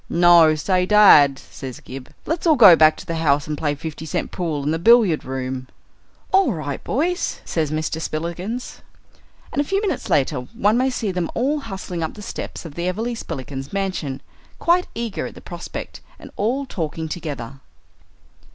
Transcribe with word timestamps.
"No. 0.09 0.55
Say, 0.55 0.87
dad," 0.87 1.37
says 1.37 1.79
Gib, 1.79 2.11
"let's 2.25 2.47
all 2.47 2.55
go 2.55 2.75
back 2.75 2.97
to 2.97 3.05
the 3.05 3.17
house 3.17 3.45
and 3.45 3.55
play 3.55 3.75
five 3.75 3.93
cent 4.03 4.31
pool 4.31 4.63
in 4.63 4.71
the 4.71 4.79
billiard 4.79 5.23
room." 5.23 5.67
"All 6.31 6.53
right, 6.53 6.83
boys," 6.83 7.39
says 7.45 7.69
Mr. 7.69 8.01
Spillikins. 8.01 8.81
And 9.51 9.61
a 9.61 9.63
few 9.63 9.79
minutes 9.79 10.09
later 10.09 10.39
one 10.39 10.75
may 10.75 10.89
see 10.89 11.11
them 11.11 11.29
all 11.35 11.59
hustling 11.59 12.01
up 12.01 12.15
the 12.15 12.23
steps 12.23 12.65
of 12.65 12.73
the 12.73 12.87
Everleigh 12.87 13.13
Spillikins's 13.15 13.71
mansion, 13.73 14.21
quite 14.57 14.87
eager 14.95 15.27
at 15.27 15.35
the 15.35 15.39
prospect, 15.39 16.01
and 16.17 16.31
all 16.35 16.65
talking 16.65 17.07
together. 17.07 17.59